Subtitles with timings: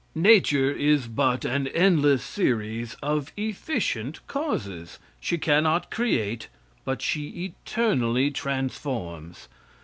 [0.15, 4.97] Nature is but an endless series of efficient causes.
[5.19, 6.47] She cannot create,
[6.83, 9.47] but she eternally transforms.